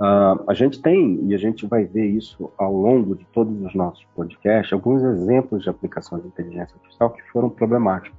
Uh, 0.03 0.43
a 0.49 0.55
gente 0.55 0.83
tem, 0.83 1.21
e 1.29 1.35
a 1.35 1.39
gente 1.39 1.65
vai 1.65 1.85
ver 1.85 2.07
isso 2.07 2.51
ao 2.59 2.75
longo 2.75 3.15
de 3.15 3.25
todos 3.27 3.57
os 3.65 3.73
nossos 3.73 4.05
podcasts, 4.17 4.73
alguns 4.73 5.01
exemplos 5.01 5.63
de 5.63 5.71
aplicações 5.71 6.23
de 6.23 6.29
inteligência 6.29 6.75
artificial 6.75 7.11
que 7.11 7.23
foram 7.31 7.49
problemáticos. 7.49 8.19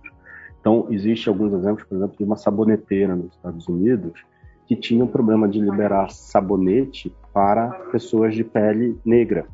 Então, 0.61 0.87
existe 0.89 1.27
alguns 1.27 1.51
exemplos, 1.51 1.83
por 1.83 1.97
exemplo, 1.97 2.15
de 2.17 2.23
uma 2.23 2.37
saboneteira 2.37 3.17
nos 3.17 3.33
Estados 3.33 3.67
Unidos 3.67 4.23
que 4.65 4.77
tinha 4.77 5.03
um 5.03 5.07
problema 5.07 5.45
de 5.45 5.59
liberar 5.59 6.09
sabonete 6.09 7.13
para 7.33 7.67
pessoas 7.91 8.33
de 8.33 8.45
pele 8.45 8.97
negra. 9.03 9.45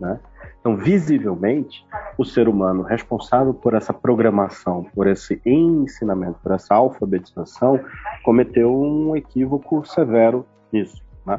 Né? 0.00 0.18
Então, 0.58 0.78
visivelmente, 0.78 1.84
o 2.16 2.24
ser 2.24 2.48
humano 2.48 2.82
responsável 2.82 3.52
por 3.52 3.74
essa 3.74 3.92
programação, 3.92 4.86
por 4.94 5.06
esse 5.06 5.38
ensinamento, 5.44 6.38
por 6.42 6.52
essa 6.52 6.76
alfabetização, 6.76 7.78
cometeu 8.22 8.74
um 8.74 9.14
equívoco 9.14 9.84
severo 9.84 10.46
nisso. 10.72 11.04
Né? 11.26 11.38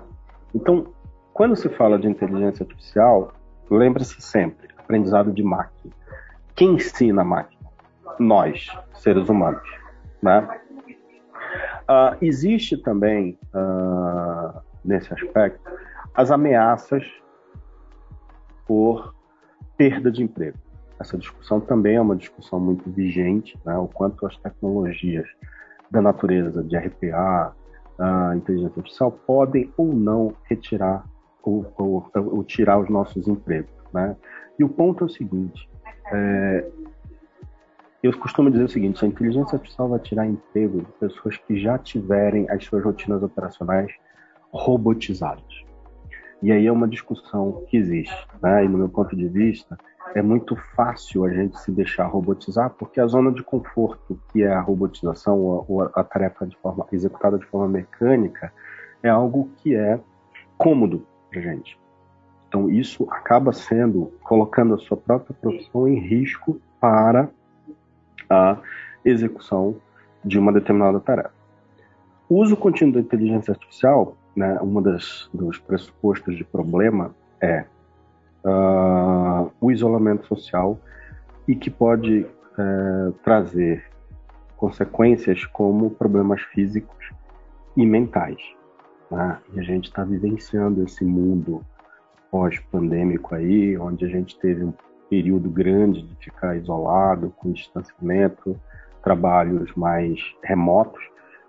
Então, 0.55 0.87
quando 1.33 1.53
se 1.57 1.67
fala 1.67 1.99
de 1.99 2.07
inteligência 2.07 2.63
artificial, 2.63 3.33
lembre-se 3.69 4.21
sempre, 4.21 4.69
aprendizado 4.77 5.33
de 5.33 5.43
máquina. 5.43 5.93
Quem 6.55 6.75
ensina 6.75 7.23
a 7.23 7.25
máquina? 7.25 7.69
Nós, 8.17 8.69
seres 8.93 9.27
humanos. 9.27 9.69
Né? 10.23 10.47
Uh, 11.83 12.17
existe 12.21 12.77
também, 12.77 13.37
uh, 13.53 14.61
nesse 14.83 15.13
aspecto, 15.13 15.69
as 16.13 16.31
ameaças 16.31 17.05
por 18.65 19.13
perda 19.77 20.09
de 20.09 20.23
emprego. 20.23 20.57
Essa 20.97 21.17
discussão 21.17 21.59
também 21.59 21.97
é 21.97 22.01
uma 22.01 22.15
discussão 22.15 22.61
muito 22.61 22.89
vigente, 22.89 23.59
né? 23.65 23.77
o 23.77 23.89
quanto 23.89 24.25
as 24.25 24.37
tecnologias 24.37 25.27
da 25.91 26.01
natureza 26.01 26.63
de 26.63 26.77
RPA, 26.77 27.53
a 27.97 28.35
inteligência 28.35 28.79
artificial 28.79 29.11
podem 29.11 29.71
ou 29.77 29.93
não 29.93 30.33
retirar 30.43 31.05
ou, 31.41 31.65
ou, 31.77 32.11
ou 32.15 32.43
tirar 32.43 32.79
os 32.79 32.89
nossos 32.89 33.27
empregos. 33.27 33.71
Né? 33.93 34.15
E 34.59 34.63
o 34.63 34.69
ponto 34.69 35.03
é 35.03 35.07
o 35.07 35.09
seguinte: 35.09 35.69
é, 36.11 36.69
eu 38.03 38.17
costumo 38.17 38.51
dizer 38.51 38.65
o 38.65 38.69
seguinte: 38.69 39.03
a 39.03 39.07
inteligência 39.07 39.55
artificial 39.55 39.89
vai 39.89 39.99
tirar 39.99 40.27
emprego 40.27 40.79
de 40.79 40.91
pessoas 40.93 41.37
que 41.37 41.59
já 41.59 41.77
tiverem 41.77 42.49
as 42.49 42.63
suas 42.65 42.83
rotinas 42.83 43.23
operacionais 43.23 43.91
robotizadas. 44.51 45.65
E 46.41 46.51
aí 46.51 46.67
é 46.67 46.71
uma 46.71 46.87
discussão 46.87 47.63
que 47.67 47.77
existe, 47.77 48.27
né? 48.41 48.65
E 48.65 48.67
no 48.67 48.77
meu 48.77 48.89
ponto 48.89 49.15
de 49.15 49.27
vista, 49.27 49.77
é 50.13 50.21
muito 50.21 50.55
fácil 50.75 51.25
a 51.25 51.29
gente 51.29 51.59
se 51.59 51.71
deixar 51.71 52.05
robotizar, 52.05 52.69
porque 52.71 52.99
a 52.99 53.07
zona 53.07 53.31
de 53.31 53.41
conforto, 53.41 54.19
que 54.31 54.43
é 54.43 54.53
a 54.53 54.61
robotização 54.61 55.39
ou 55.39 55.81
a, 55.81 55.91
a 55.95 56.03
tarefa 56.03 56.45
de 56.45 56.55
forma, 56.57 56.85
executada 56.91 57.37
de 57.37 57.45
forma 57.45 57.67
mecânica, 57.67 58.51
é 59.01 59.09
algo 59.09 59.49
que 59.57 59.75
é 59.75 59.99
cômodo 60.57 61.05
para 61.29 61.41
gente. 61.41 61.77
Então, 62.47 62.69
isso 62.69 63.07
acaba 63.09 63.51
sendo, 63.51 64.13
colocando 64.23 64.75
a 64.75 64.77
sua 64.77 64.95
própria 64.95 65.35
profissão 65.41 65.87
em 65.87 65.99
risco 65.99 66.61
para 66.79 67.29
a 68.29 68.57
execução 69.03 69.75
de 70.23 70.39
uma 70.39 70.53
determinada 70.53 70.99
tarefa. 70.99 71.44
O 72.27 72.41
uso 72.41 72.57
contínuo 72.57 72.93
da 72.93 72.99
inteligência 72.99 73.51
artificial, 73.51 74.17
né, 74.35 74.59
um 74.61 74.81
dos 74.81 75.59
pressupostos 75.59 76.35
de 76.35 76.43
problema 76.43 77.15
é 77.41 77.65
uh, 78.43 79.51
o 79.61 79.71
isolamento 79.71 80.25
social 80.27 80.79
e 81.47 81.55
que 81.55 81.69
pode 81.69 82.21
uh, 82.21 83.11
trazer 83.23 83.83
consequências 84.57 85.45
como 85.45 85.91
problemas 85.91 86.41
físicos 86.41 87.11
e 87.77 87.85
mentais. 87.85 88.41
Né? 89.11 89.37
E 89.53 89.59
a 89.59 89.63
gente 89.63 89.85
está 89.85 90.03
vivenciando 90.03 90.83
esse 90.83 91.05
mundo 91.05 91.61
pós-pandêmico 92.31 93.35
aí, 93.35 93.77
onde 93.77 94.05
a 94.05 94.07
gente 94.07 94.37
teve 94.39 94.63
um 94.63 94.73
período 95.09 95.49
grande 95.49 96.01
de 96.01 96.15
ficar 96.15 96.55
isolado, 96.55 97.31
com 97.37 97.51
distanciamento, 97.51 98.59
trabalhos 99.03 99.71
mais 99.75 100.19
remotos, 100.43 101.03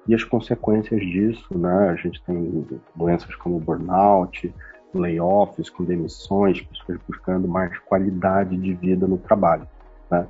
e 0.08 0.14
as 0.14 0.22
consequências 0.24 1.00
disso, 1.00 1.56
né? 1.56 1.90
A 1.90 1.96
gente 1.96 2.22
tem 2.22 2.66
doenças 2.94 3.34
como 3.36 3.58
burnout, 3.58 4.52
layoffs, 4.94 5.68
com 5.70 5.84
demissões, 5.84 6.62
pessoas 6.62 6.98
buscando 7.08 7.46
mais 7.48 7.76
qualidade 7.80 8.56
de 8.56 8.74
vida 8.74 9.06
no 9.06 9.18
trabalho. 9.18 9.66
Né? 10.10 10.26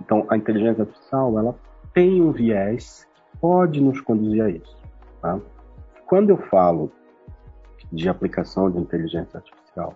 Então, 0.00 0.26
a 0.28 0.36
inteligência 0.36 0.82
artificial 0.82 1.38
ela 1.38 1.54
tem 1.92 2.22
um 2.22 2.32
viés 2.32 3.06
que 3.14 3.38
pode 3.38 3.80
nos 3.80 4.00
conduzir 4.00 4.42
a 4.42 4.50
isso. 4.50 4.76
Tá? 5.20 5.38
Quando 6.06 6.30
eu 6.30 6.38
falo 6.48 6.90
de 7.92 8.08
aplicação 8.08 8.70
de 8.70 8.78
inteligência 8.78 9.38
artificial 9.38 9.94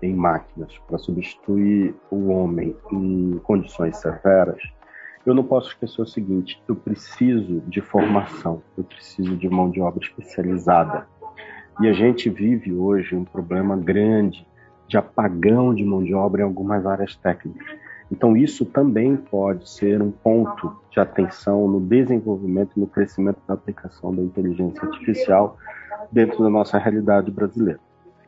em 0.00 0.14
máquinas 0.14 0.76
para 0.86 0.98
substituir 0.98 1.94
o 2.10 2.28
homem 2.28 2.76
em 2.92 3.38
condições 3.42 3.96
severas, 3.96 4.62
eu 5.28 5.34
não 5.34 5.44
posso 5.44 5.68
esquecer 5.68 6.00
o 6.00 6.06
seguinte: 6.06 6.60
eu 6.66 6.74
preciso 6.74 7.60
de 7.66 7.80
formação, 7.80 8.62
eu 8.76 8.84
preciso 8.84 9.36
de 9.36 9.48
mão 9.48 9.70
de 9.70 9.80
obra 9.80 10.02
especializada 10.02 11.06
e 11.80 11.88
a 11.88 11.92
gente 11.92 12.30
vive 12.30 12.72
hoje 12.72 13.14
um 13.14 13.24
problema 13.24 13.76
grande 13.76 14.46
de 14.88 14.96
apagão 14.96 15.74
de 15.74 15.84
mão 15.84 16.02
de 16.02 16.14
obra 16.14 16.40
em 16.40 16.44
algumas 16.44 16.86
áreas 16.86 17.14
técnicas. 17.14 17.66
Então, 18.10 18.34
isso 18.34 18.64
também 18.64 19.16
pode 19.16 19.68
ser 19.68 20.00
um 20.00 20.10
ponto 20.10 20.74
de 20.90 20.98
atenção 20.98 21.68
no 21.68 21.78
desenvolvimento 21.78 22.70
e 22.74 22.80
no 22.80 22.86
crescimento 22.86 23.38
da 23.46 23.52
aplicação 23.52 24.14
da 24.14 24.22
inteligência 24.22 24.82
artificial 24.82 25.58
dentro 26.10 26.42
da 26.42 26.48
nossa 26.48 26.78
realidade 26.78 27.30
brasileira. 27.30 27.78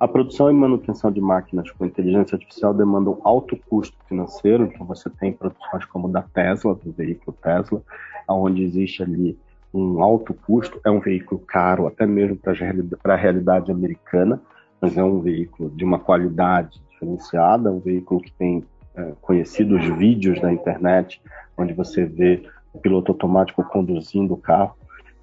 A 0.01 0.09
produção 0.09 0.51
e 0.51 0.55
manutenção 0.55 1.13
de 1.13 1.21
máquinas 1.21 1.71
com 1.73 1.85
inteligência 1.85 2.35
artificial 2.35 2.73
demandam 2.73 3.21
alto 3.23 3.55
custo 3.69 3.95
financeiro, 4.09 4.65
então 4.65 4.87
você 4.87 5.11
tem 5.11 5.31
produções 5.31 5.85
como 5.85 6.09
da 6.09 6.23
Tesla, 6.23 6.75
do 6.75 6.91
veículo 6.91 7.37
Tesla, 7.43 7.83
onde 8.27 8.63
existe 8.63 9.03
ali 9.03 9.39
um 9.75 10.03
alto 10.03 10.33
custo, 10.33 10.81
é 10.87 10.91
um 10.91 11.01
veículo 11.01 11.39
caro, 11.47 11.87
até 11.87 12.07
mesmo 12.07 12.35
para 12.35 13.13
a 13.13 13.17
realidade 13.17 13.71
americana, 13.71 14.41
mas 14.81 14.97
é 14.97 15.05
um 15.05 15.21
veículo 15.21 15.69
de 15.69 15.85
uma 15.85 15.99
qualidade 15.99 16.81
diferenciada, 16.89 17.71
um 17.71 17.79
veículo 17.79 18.23
que 18.23 18.33
tem 18.33 18.65
é, 18.95 19.13
conhecido 19.21 19.77
os 19.77 19.85
vídeos 19.99 20.41
da 20.41 20.51
internet, 20.51 21.21
onde 21.59 21.75
você 21.75 22.07
vê 22.07 22.43
o 22.73 22.79
piloto 22.79 23.13
automático 23.13 23.63
conduzindo 23.65 24.33
o 24.33 24.39
carro, 24.39 24.75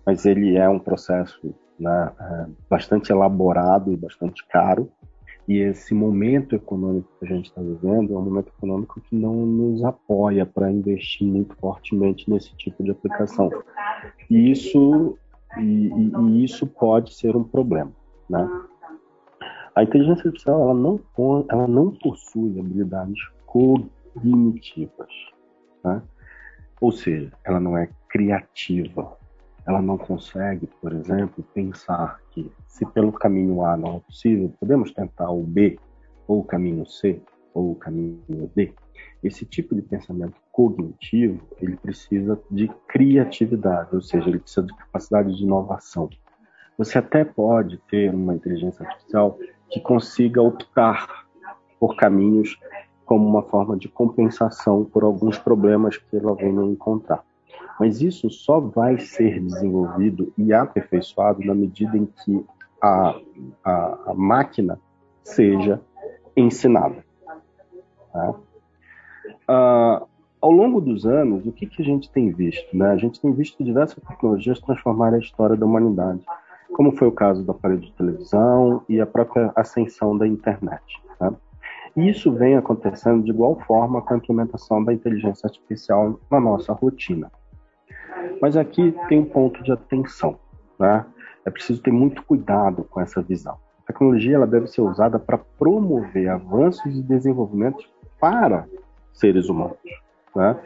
mas 0.06 0.24
ele 0.24 0.56
é 0.56 0.70
um 0.70 0.78
processo 0.78 1.52
né, 1.80 2.12
é, 2.20 2.46
bastante 2.70 3.12
elaborado 3.12 3.92
e 3.92 3.98
bastante 3.98 4.46
caro, 4.48 4.92
e 5.48 5.60
esse 5.60 5.94
momento 5.94 6.56
econômico 6.56 7.08
que 7.18 7.26
a 7.26 7.30
gente 7.30 7.46
está 7.46 7.62
vivendo 7.62 8.14
é 8.14 8.18
um 8.18 8.22
momento 8.22 8.52
econômico 8.58 9.00
que 9.00 9.16
não 9.16 9.34
nos 9.46 9.82
apoia 9.84 10.46
para 10.46 10.70
investir 10.70 11.26
muito 11.26 11.56
fortemente 11.56 12.30
nesse 12.30 12.54
tipo 12.58 12.84
de 12.84 12.92
aplicação. 12.92 13.50
E 14.30 14.52
isso, 14.52 15.18
e, 15.58 15.90
e 15.90 16.44
isso 16.44 16.68
pode 16.68 17.14
ser 17.14 17.34
um 17.38 17.46
problema. 17.46 17.94
Né? 18.30 18.46
A 19.74 19.84
inteligência 19.84 20.28
artificial 20.28 20.62
ela 20.62 20.74
não, 20.74 21.00
ela 21.50 21.68
não 21.68 21.92
possui 21.92 22.60
habilidades 22.60 23.18
cognitivas. 23.46 25.10
Né? 25.82 26.02
Ou 26.82 26.92
seja, 26.92 27.32
ela 27.46 27.62
não 27.62 27.78
é 27.78 27.90
criativa, 28.10 29.18
ela 29.68 29.82
não 29.82 29.98
consegue, 29.98 30.66
por 30.82 30.94
exemplo, 30.94 31.44
pensar 31.54 32.22
que 32.32 32.50
se 32.66 32.86
pelo 32.86 33.12
caminho 33.12 33.66
A 33.66 33.76
não 33.76 33.98
é 33.98 34.00
possível, 34.00 34.54
podemos 34.58 34.94
tentar 34.94 35.30
o 35.30 35.44
B, 35.44 35.78
ou 36.26 36.40
o 36.40 36.44
caminho 36.44 36.86
C, 36.86 37.22
ou 37.54 37.72
o 37.72 37.76
caminho 37.76 38.50
D. 38.56 38.74
Esse 39.22 39.46
tipo 39.46 39.76
de 39.76 39.82
pensamento 39.82 40.36
cognitivo, 40.54 41.42
ele 41.60 41.76
precisa 41.76 42.40
de 42.50 42.70
criatividade, 42.88 43.90
ou 43.94 44.02
seja, 44.02 44.30
ele 44.30 44.40
precisa 44.40 44.66
de 44.66 44.74
capacidade 44.74 45.36
de 45.36 45.44
inovação. 45.44 46.10
Você 46.78 46.98
até 46.98 47.26
pode 47.26 47.78
ter 47.90 48.14
uma 48.14 48.36
inteligência 48.36 48.86
artificial 48.86 49.38
que 49.70 49.82
consiga 49.82 50.42
optar 50.42 51.26
por 51.78 51.98
caminhos 51.98 52.58
como 53.06 53.28
uma 53.28 53.44
forma 53.44 53.76
de 53.76 53.90
compensação 53.90 54.86
por 54.86 55.04
alguns 55.04 55.38
problemas 55.38 55.98
que 55.98 56.16
ela 56.16 56.36
venha 56.36 56.64
encontrar. 56.64 57.24
Mas 57.80 58.02
isso 58.02 58.30
só 58.30 58.60
vai 58.60 58.98
ser 59.00 59.40
desenvolvido 59.40 60.34
e 60.38 60.54
aperfeiçoado 60.54 61.44
na 61.46 61.54
medida 61.54 61.98
em 61.98 62.06
que 62.06 62.46
a, 62.82 63.16
a, 63.64 64.00
a 64.08 64.14
máquina 64.14 64.80
seja 65.24 65.82
ensinada. 66.36 67.04
Tá? 68.12 68.36
Ah, 69.48 70.04
ao 70.42 70.52
longo 70.52 70.80
dos 70.80 71.06
anos, 71.06 71.46
o 71.46 71.52
que, 71.52 71.66
que 71.66 71.82
a 71.82 71.86
gente 71.86 72.12
tem 72.12 72.32
visto? 72.32 72.76
Né? 72.76 72.92
A 72.92 72.98
gente 72.98 73.20
tem 73.20 73.34
visto 73.34 73.64
diversas 73.64 74.04
tecnologias 74.04 74.60
transformar 74.60 75.14
a 75.14 75.20
história 75.20 75.56
da 75.56 75.66
humanidade, 75.66 76.24
como 76.74 76.92
foi 76.92 77.08
o 77.08 77.12
caso 77.12 77.44
do 77.44 77.52
aparelho 77.52 77.82
de 77.82 77.92
televisão 77.94 78.84
e 78.88 79.02
a 79.02 79.06
própria 79.06 79.52
ascensão 79.56 80.18
da 80.18 80.28
internet. 80.28 80.84
Tá? 81.18 81.34
E 81.96 82.10
isso 82.10 82.32
vem 82.32 82.56
acontecendo 82.56 83.24
de 83.24 83.32
igual 83.32 83.60
forma 83.62 84.02
com 84.02 84.14
a 84.14 84.18
implementação 84.18 84.84
da 84.84 84.94
inteligência 84.94 85.48
artificial 85.48 86.20
na 86.30 86.40
nossa 86.40 86.72
rotina. 86.72 87.32
Mas 88.42 88.56
aqui 88.56 88.94
tem 89.08 89.20
um 89.20 89.26
ponto 89.26 89.64
de 89.64 89.72
atenção. 89.72 90.40
Né? 90.80 91.06
É 91.46 91.50
preciso 91.50 91.82
ter 91.82 91.92
muito 91.92 92.24
cuidado 92.24 92.84
com 92.84 93.02
essa 93.02 93.22
visão. 93.22 93.58
A 93.84 93.88
tecnologia 93.88 94.36
ela 94.36 94.48
deve 94.48 94.68
ser 94.68 94.82
usada 94.82 95.18
para 95.18 95.38
promover 95.38 96.30
avanços 96.30 96.98
e 96.98 97.02
desenvolvimentos 97.02 97.88
para 98.20 98.66
seres 99.14 99.50
humanos. 99.50 99.78
Né? 100.36 100.58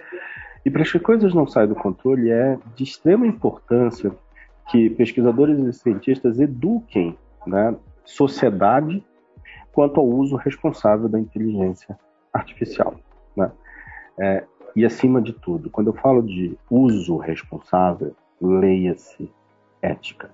E 0.65 0.69
para 0.69 0.83
que 0.83 0.97
as 0.97 1.03
coisas 1.03 1.33
não 1.33 1.47
saiam 1.47 1.69
do 1.69 1.75
controle, 1.75 2.29
é 2.29 2.57
de 2.75 2.83
extrema 2.83 3.25
importância 3.25 4.11
que 4.69 4.89
pesquisadores 4.89 5.59
e 5.59 5.73
cientistas 5.73 6.39
eduquem 6.39 7.17
né, 7.45 7.75
sociedade 8.05 9.03
quanto 9.71 9.99
ao 9.99 10.05
uso 10.05 10.35
responsável 10.35 11.09
da 11.09 11.19
inteligência 11.19 11.97
artificial. 12.33 12.95
Né? 13.35 13.51
É, 14.19 14.43
e 14.75 14.85
acima 14.85 15.21
de 15.21 15.33
tudo, 15.33 15.69
quando 15.69 15.87
eu 15.87 15.93
falo 15.93 16.21
de 16.21 16.57
uso 16.69 17.17
responsável, 17.17 18.15
leia-se 18.41 19.29
ética. 19.81 20.29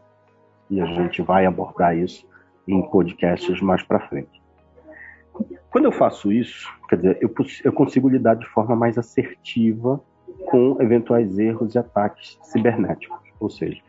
E 0.69 0.81
a 0.81 0.85
gente 0.85 1.21
vai 1.21 1.45
abordar 1.45 1.97
isso 1.97 2.27
em 2.67 2.81
podcasts 2.89 3.61
mais 3.61 3.81
para 3.81 4.07
frente. 4.07 4.41
Quando 5.69 5.85
eu 5.85 5.91
faço 5.91 6.31
isso, 6.31 6.67
quer 6.89 6.97
dizer, 6.97 7.17
eu, 7.21 7.33
eu 7.63 7.71
consigo 7.71 8.09
lidar 8.09 8.35
de 8.35 8.47
forma 8.47 8.75
mais 8.75 8.97
assertiva 8.97 10.01
com 10.49 10.77
eventuais 10.81 11.37
erros 11.37 11.75
e 11.75 11.77
ataques 11.77 12.37
cibernéticos. 12.41 13.19
Ou 13.39 13.49
seja, 13.49 13.81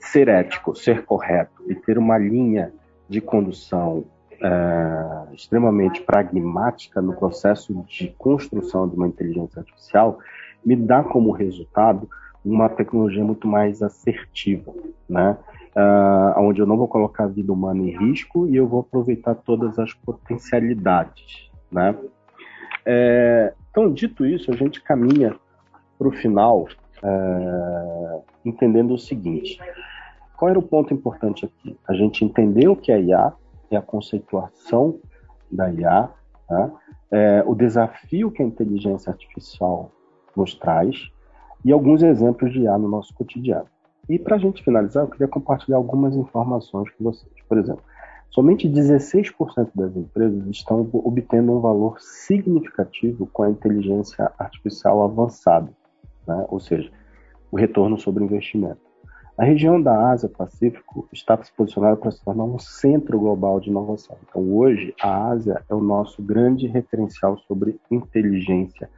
ser 0.00 0.28
ético, 0.28 0.74
ser 0.74 1.04
correto 1.04 1.62
e 1.68 1.74
ter 1.74 1.98
uma 1.98 2.18
linha 2.18 2.72
de 3.08 3.20
condução 3.20 4.04
é, 4.40 5.34
extremamente 5.34 6.02
pragmática 6.02 7.00
no 7.00 7.14
processo 7.14 7.74
de 7.88 8.08
construção 8.18 8.88
de 8.88 8.96
uma 8.96 9.06
inteligência 9.06 9.60
artificial 9.60 10.18
me 10.64 10.74
dá 10.74 11.02
como 11.02 11.30
resultado 11.30 12.08
uma 12.44 12.68
tecnologia 12.68 13.24
muito 13.24 13.46
mais 13.48 13.82
assertiva, 13.82 14.72
né? 15.08 15.36
Uh, 15.74 16.40
onde 16.40 16.60
eu 16.60 16.66
não 16.66 16.76
vou 16.76 16.88
colocar 16.88 17.24
a 17.24 17.28
vida 17.28 17.52
humana 17.52 17.82
em 17.82 17.90
risco 17.90 18.48
e 18.48 18.56
eu 18.56 18.66
vou 18.66 18.80
aproveitar 18.80 19.34
todas 19.34 19.78
as 19.78 19.92
potencialidades, 19.92 21.50
né? 21.70 21.94
É, 22.84 23.52
então, 23.70 23.92
dito 23.92 24.24
isso, 24.24 24.50
a 24.50 24.56
gente 24.56 24.80
caminha 24.80 25.36
para 25.98 26.08
o 26.08 26.12
final 26.12 26.66
é, 27.02 28.20
entendendo 28.44 28.94
o 28.94 28.98
seguinte: 28.98 29.58
qual 30.36 30.48
era 30.48 30.58
o 30.58 30.62
ponto 30.62 30.94
importante 30.94 31.44
aqui? 31.44 31.76
A 31.86 31.92
gente 31.92 32.24
entendeu 32.24 32.72
o 32.72 32.76
que 32.76 32.92
é 32.92 33.00
IA, 33.00 33.32
é 33.70 33.76
a 33.76 33.82
conceituação 33.82 34.98
da 35.50 35.70
IA, 35.70 36.10
né? 36.50 36.72
é, 37.10 37.44
o 37.46 37.54
desafio 37.54 38.30
que 38.30 38.42
a 38.42 38.46
inteligência 38.46 39.10
artificial 39.10 39.90
nos 40.36 40.54
traz 40.54 41.10
e 41.64 41.72
alguns 41.72 42.02
exemplos 42.02 42.52
de 42.52 42.60
IA 42.60 42.78
no 42.78 42.88
nosso 42.88 43.14
cotidiano. 43.14 43.66
E 44.08 44.18
para 44.18 44.36
a 44.36 44.38
gente 44.38 44.62
finalizar, 44.62 45.02
eu 45.02 45.08
queria 45.08 45.26
compartilhar 45.26 45.76
algumas 45.76 46.14
informações 46.14 46.88
com 46.92 47.04
vocês. 47.04 47.32
Por 47.48 47.58
exemplo, 47.58 47.82
somente 48.30 48.68
16% 48.68 49.70
das 49.74 49.96
empresas 49.96 50.46
estão 50.46 50.88
obtendo 50.92 51.52
um 51.52 51.60
valor 51.60 52.00
significativo 52.00 53.26
com 53.32 53.42
a 53.42 53.50
inteligência 53.50 54.30
artificial 54.38 55.02
avançada. 55.02 55.72
Né? 56.26 56.46
Ou 56.48 56.60
seja, 56.60 56.90
o 57.50 57.56
retorno 57.56 57.98
sobre 57.98 58.22
investimento. 58.22 58.85
A 59.38 59.44
região 59.44 59.82
da 59.82 60.12
Ásia-Pacífico 60.12 61.06
está 61.12 61.36
se 61.44 61.52
posicionada 61.52 61.94
para 61.94 62.10
se 62.10 62.24
tornar 62.24 62.44
um 62.44 62.58
centro 62.58 63.18
global 63.18 63.60
de 63.60 63.68
inovação. 63.68 64.16
Então, 64.26 64.50
hoje, 64.56 64.94
a 64.98 65.28
Ásia 65.28 65.62
é 65.68 65.74
o 65.74 65.80
nosso 65.80 66.22
grande 66.22 66.66
referencial 66.66 67.36
sobre 67.46 67.78
inteligência 67.90 68.88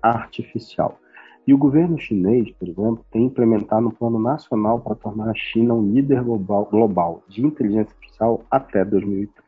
artificial. 0.00 1.00
E 1.44 1.52
o 1.52 1.58
governo 1.58 1.98
chinês, 1.98 2.48
por 2.52 2.68
exemplo, 2.68 3.04
tem 3.10 3.24
implementado 3.24 3.88
um 3.88 3.90
plano 3.90 4.20
nacional 4.20 4.78
para 4.78 4.94
tornar 4.94 5.30
a 5.30 5.34
China 5.34 5.74
um 5.74 5.92
líder 5.92 6.22
global, 6.22 6.66
global 6.66 7.24
de 7.28 7.44
inteligência 7.44 7.92
artificial 7.92 8.44
até 8.48 8.84
2030. 8.84 9.42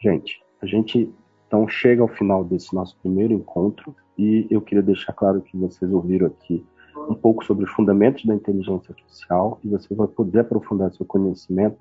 Gente, 0.00 0.40
a 0.62 0.66
gente 0.66 1.12
então 1.48 1.66
chega 1.66 2.02
ao 2.02 2.08
final 2.08 2.44
desse 2.44 2.72
nosso 2.72 2.96
primeiro 2.98 3.32
encontro 3.32 3.96
e 4.16 4.46
eu 4.48 4.60
queria 4.60 4.82
deixar 4.82 5.12
claro 5.12 5.40
que 5.40 5.56
vocês 5.56 5.92
ouviram 5.92 6.28
aqui 6.28 6.64
um 7.08 7.14
pouco 7.14 7.44
sobre 7.44 7.64
os 7.64 7.70
fundamentos 7.70 8.24
da 8.24 8.34
inteligência 8.34 8.90
artificial 8.90 9.58
e 9.64 9.68
você 9.68 9.94
vai 9.94 10.06
poder 10.06 10.40
aprofundar 10.40 10.92
seu 10.92 11.06
conhecimento 11.06 11.76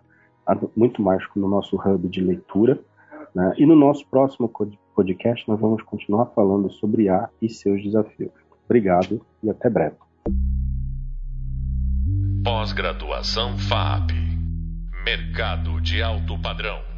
muito 0.75 1.01
mais 1.01 1.23
no 1.35 1.47
nosso 1.47 1.75
hub 1.75 2.07
de 2.07 2.21
leitura. 2.21 2.79
Né? 3.35 3.53
E 3.57 3.65
no 3.65 3.75
nosso 3.75 4.07
próximo 4.07 4.51
podcast 4.95 5.47
nós 5.47 5.59
vamos 5.59 5.81
continuar 5.83 6.27
falando 6.27 6.71
sobre 6.71 7.09
A 7.09 7.29
e 7.41 7.49
seus 7.49 7.83
desafios. 7.83 8.31
Obrigado 8.65 9.21
e 9.43 9.49
até 9.49 9.69
breve. 9.69 9.95
Pós-graduação 12.43 13.57
FAP 13.57 14.11
Mercado 15.03 15.79
de 15.79 16.01
alto 16.01 16.37
padrão. 16.41 16.96